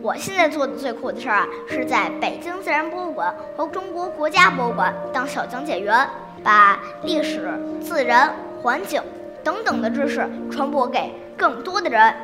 [0.00, 6.08] 我现在做的最酷的事儿啊，是在北京自然博物馆和中国国家博物馆当小讲解员，
[6.42, 8.32] 把历史、自然、
[8.62, 9.02] 环境
[9.42, 12.14] 等等的知识传播给更多的人。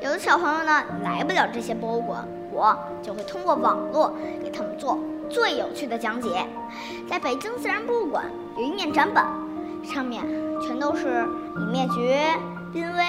[0.00, 4.98] 有的小朋友呢来不了这些博物馆，我就会通过网络给他们做
[5.28, 6.46] 最有趣的讲解。
[7.08, 8.24] 在北京自然博物馆
[8.56, 9.26] 有一面展板，
[9.84, 10.24] 上面
[10.62, 11.26] 全都是
[11.58, 12.26] 已灭绝、
[12.72, 13.04] 濒危。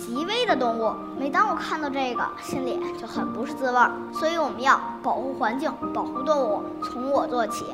[0.00, 3.78] 极危的动物，每当我看到这个，心里就很不是滋味。
[4.14, 7.66] 所以我们要保护环境，保护动物，从我做起。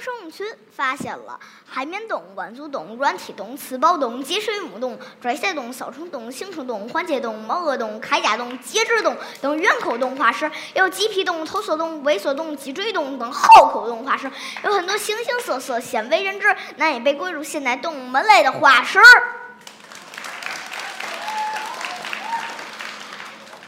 [0.00, 14.30] 生物群发现了海绵动物、腕足动物、软体动物、刺胞动物、节水母动物、拽鳃动物、扫虫动物、行虫动物、环节动物、猫颚动物、铠甲动物、节肢动物等圆口动物化石，有棘皮动物、头缩动物、猥琐动物、脊椎动物等后口动物化石，
[14.64, 18.98] 有很多形形色色、鲜为人知、难以被归入现代动物门类的化石。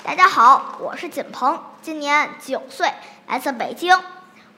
[0.03, 2.93] 大家好，我是锦鹏，今年九岁，
[3.27, 3.99] 来自北京。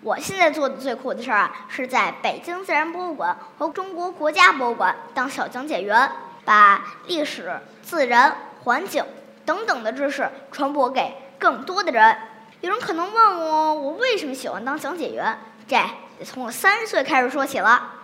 [0.07, 6.09] 我现在做的最酷的事儿啊，是在北京自然博物馆和中国国家博物馆当小讲解员，
[6.45, 9.05] 把历史、自然、环境
[9.45, 12.17] 等等的知识传播给更多的人。
[12.61, 15.37] 有人可能问我，我为什么喜欢当讲解员？
[15.67, 15.77] 这
[16.21, 17.95] 得从我三十岁开始说起了。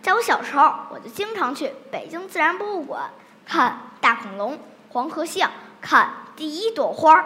[0.00, 3.10] 在我小时候，我就经常去北京自然博物馆
[3.44, 4.56] 看大恐龙、
[4.90, 7.24] 黄河象，看第一朵花儿。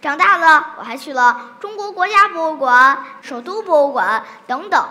[0.00, 4.88] 长大了，我还去了中国国家博物馆、首都博物馆等等。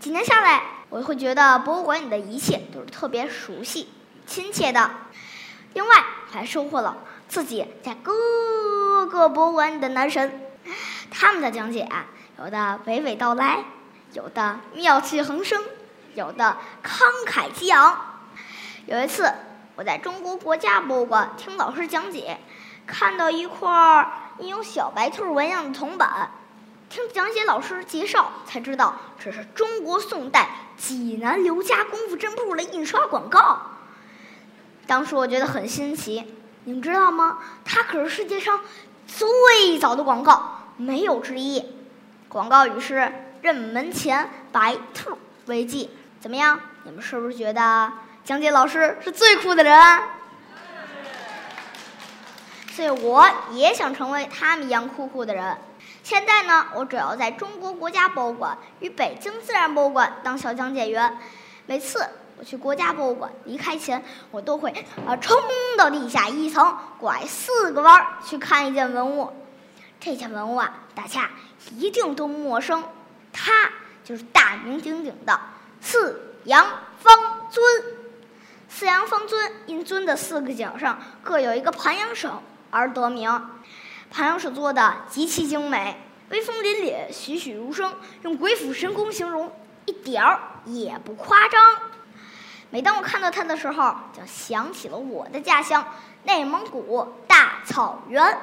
[0.00, 3.92] 几年下来，我会觉得博物馆里的一切都是特别熟悉、
[4.26, 4.90] 亲切的。
[5.74, 6.96] 另外，还收获了
[7.28, 10.44] 自己在各个博物馆里的男神，
[11.08, 11.88] 他们的讲解
[12.38, 13.64] 有的娓娓道来，
[14.12, 15.62] 有的妙趣横生，
[16.14, 17.96] 有的慷慨激昂。
[18.86, 19.32] 有一次，
[19.76, 22.40] 我在中国国家博物馆听老师讲解，
[22.86, 24.18] 看到一块。
[24.38, 26.30] 印有小白兔纹样的铜板，
[26.88, 33.60] 听讲解老师介绍才知道，这是中国宋代济南刘家功夫针铺的印刷广告。
[34.86, 36.34] 当时我觉得很新奇，
[36.64, 37.38] 你们知道吗？
[37.64, 38.62] 它可是世界上
[39.06, 41.76] 最早的广告，没有之一。
[42.28, 43.12] 广告语是
[43.42, 46.58] “任门前白兔为记”，怎么样？
[46.84, 47.92] 你们是不是觉得
[48.24, 49.78] 讲解老师是最酷的人？
[52.74, 55.56] 所以我也想成为他们一样酷酷的人。
[56.02, 61.18] 现在呢，我主要在中国国家博物馆与北京自然博物馆当小讲解员。
[61.66, 64.70] 每次我去国家博物馆离开前，我都会
[65.06, 65.36] 啊冲
[65.76, 69.30] 到地下一层，拐四个弯儿去看一件文物。
[70.00, 71.30] 这件文物啊，大家
[71.76, 72.82] 一定都陌生，
[73.32, 73.52] 它
[74.02, 75.38] 就是大名鼎鼎的
[75.80, 76.66] 四羊
[76.98, 77.14] 方
[77.50, 77.64] 尊。
[78.68, 82.42] 四羊方尊因尊的四个角上各有一个盘羊手。
[82.72, 83.30] 而得名，
[84.10, 85.94] 盘羊手做的极其精美，
[86.30, 89.52] 威风凛凛，栩栩如生，用鬼斧神工形容
[89.84, 91.76] 一点儿也不夸张。
[92.70, 95.86] 每当我看到它的时候，就想起了我的家乡
[96.22, 98.38] 内蒙古大草原。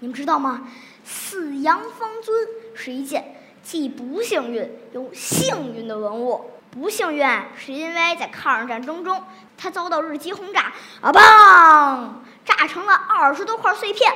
[0.00, 0.68] 你们知道吗？
[1.02, 6.50] 四羊方尊是一件既不幸运又幸运的文物。
[6.70, 9.24] 不幸运是因为在抗日战争中，
[9.56, 12.25] 它遭到日机轰炸，啊砰！
[12.46, 14.10] 炸成了二十多块碎片。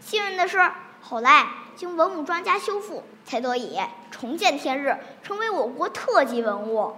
[0.00, 0.58] 幸运的是，
[1.00, 1.46] 后来
[1.76, 3.78] 经文物专家修复，才得以
[4.10, 6.96] 重见天日，成为我国特级文物。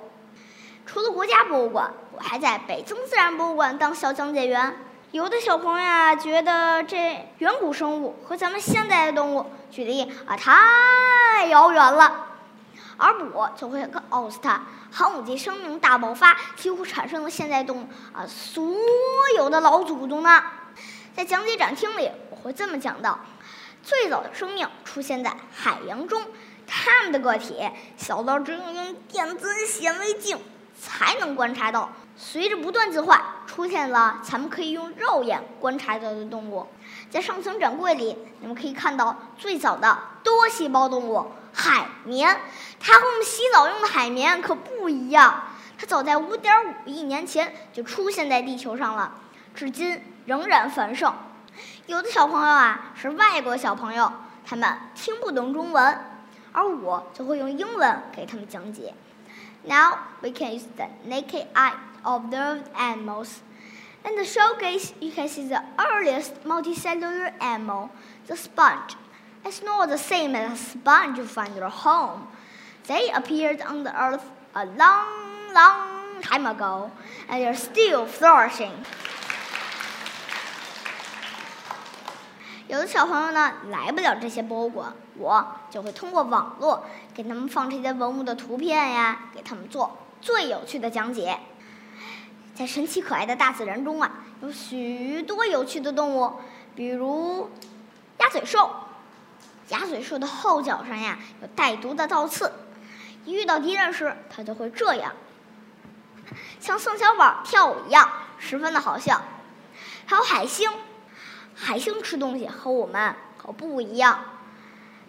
[0.86, 4.76] 除了国家博物馆，我还在北京自然博物馆当小讲解员。
[5.12, 12.26] 有的小朋友啊，觉得这远古生物和咱们现在的动物距离啊太遥远了，
[12.96, 14.62] 而我就会告诉他。
[14.90, 18.74] 寒武纪生命大爆发，几乎产生了现在动物啊所
[19.36, 20.42] 有的老祖宗呢。
[21.14, 23.18] 在讲解展厅里，我会这么讲到：
[23.82, 26.22] 最早的生命出现在海洋中，
[26.66, 30.38] 它们的个体小到只能用电子显微镜
[30.78, 31.90] 才能观察到。
[32.16, 36.66] 随着不断进化，出现了咱们可以用肉眼观察到的动物。
[37.10, 41.26] 在上层展柜里，你们可以看到最早的多细胞动物。
[41.52, 42.40] 海绵，
[42.80, 45.42] 它和我们洗澡用的海绵可不一样。
[45.78, 49.12] 它早在五点五亿年前就出现在地球上了。
[49.54, 51.14] 至今仍然繁盛。
[51.86, 54.10] 有的小朋友啊是外国小朋友，
[54.44, 55.98] 他们听不懂中文，
[56.52, 58.94] 而我就会用英文给他们讲解。
[59.66, 63.40] Now we can use the naked eye to observe animals.
[64.06, 67.90] In the showcase, you can see the earliest multicellular animal,
[68.28, 68.94] the sponge.
[69.44, 72.28] It's not the same as a sponge you find at home.
[72.86, 74.24] They appeared on the earth
[74.54, 76.92] a long, long time ago,
[77.28, 78.72] and they're still flourishing.
[82.68, 86.84] 有的小朋友呢来不了这些博物馆，我就会通过网络
[87.14, 91.38] 给他们放这些文物的图片呀，给他们做最有趣的讲解。
[92.54, 94.10] 在神奇可爱的大自然中啊，
[94.42, 96.32] 有许多有趣的动物，
[96.74, 97.50] 比如
[98.18, 98.70] 鸭嘴兽。
[99.68, 102.52] 鸭嘴兽的后脚上呀有带毒的倒刺，
[103.24, 105.12] 一遇到敌人时，它就会这样，
[106.60, 108.08] 像宋小宝跳舞一样，
[108.38, 109.20] 十分的好笑。
[110.06, 110.70] 还有海星，
[111.56, 114.20] 海星吃东西和我们可不一样，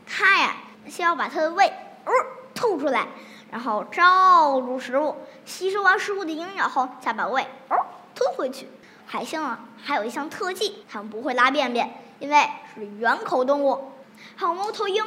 [0.08, 0.56] 它呀
[0.88, 1.68] 先要把它的胃
[2.06, 2.12] 哦
[2.56, 3.08] 吐出来。
[3.52, 5.16] 然后照入食物，
[5.46, 7.78] 吸收完食物的营养后，再把胃哦
[8.14, 8.70] 吞回去。
[9.06, 13.94] 海星啊，还有一项特技，它们不会拉便便，因为是圆口动物。
[14.36, 15.02] 还有猫头鹰，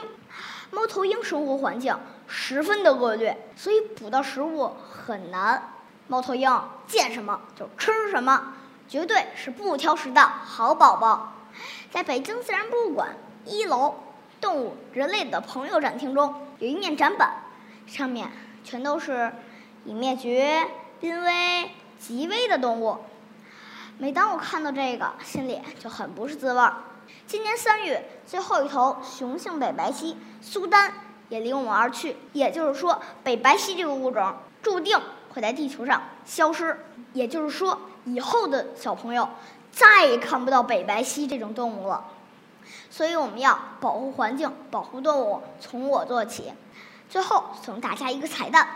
[0.71, 1.95] 猫头鹰生活环境
[2.27, 5.75] 十分的恶劣，所以捕到食物很难。
[6.09, 6.51] 猫头鹰
[6.87, 8.55] 见什么就吃什么，
[8.91, 11.33] 绝对是不挑食的好宝宝。
[11.93, 13.95] 在北京自然博物馆一楼
[14.41, 17.45] 动物人类的朋友展厅中，有一面展板。
[17.87, 18.29] 上面
[18.65, 19.33] 全都是
[19.85, 20.67] 已灭绝、
[20.99, 21.71] 濒危、
[22.01, 22.99] 极危的动物。
[23.97, 26.75] 每当我看到这个，心里就很不是滋味儿。
[27.29, 30.93] 今年三月，最后一头雄性北白犀苏丹
[31.29, 32.17] 也离我们而去。
[32.33, 34.99] 也就是说，北白犀这个物种注定
[35.29, 36.85] 会在地球上消失。
[37.13, 39.29] 也就是说，以后的小朋友
[39.70, 42.05] 再也看不到北白犀这种动物了。
[42.91, 46.52] 所以，我们要保护环境，保护动物，从我做起。
[47.08, 48.69] 最后送大家一个彩蛋，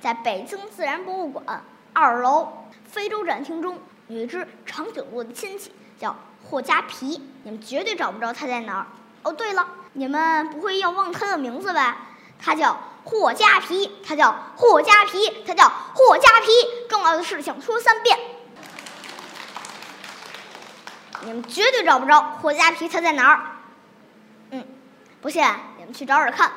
[0.00, 2.48] 在北京自然博物馆二楼
[2.84, 3.78] 非洲展厅中，
[4.08, 6.14] 有一只长颈鹿的亲戚，叫
[6.48, 7.20] 霍加皮。
[7.42, 8.86] 你们绝对找不着它在哪儿。
[9.22, 11.96] 哦，对了，你们不会要忘它的名字吧？
[12.38, 16.48] 它叫霍加皮，它叫霍加皮，它叫霍加皮。
[16.88, 18.18] 重要的事情说三遍。
[21.22, 23.40] 你们绝对找不着霍家皮，他在哪儿？
[24.50, 24.64] 嗯，
[25.20, 25.42] 不信
[25.78, 26.50] 你们去找找看。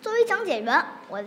[0.00, 1.22] 作为讲解员，我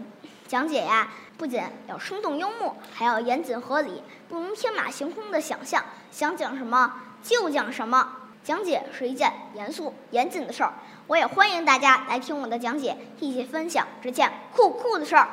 [0.48, 8.18] 讲解呀，不仅要生动幽默，还要严谨合理，不能天马行空的想象，想讲什么就讲什么。
[8.44, 10.74] 讲解是一件严肃严谨的事儿，
[11.08, 15.30] 我也欢迎大家来听我的讲解，一起分享这件酷酷的事儿。